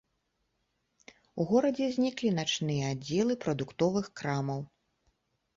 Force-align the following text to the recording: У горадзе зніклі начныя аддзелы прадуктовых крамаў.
У 1.43 1.45
горадзе 1.51 1.89
зніклі 1.97 2.29
начныя 2.39 2.83
аддзелы 2.95 3.39
прадуктовых 3.45 4.05
крамаў. 4.23 4.69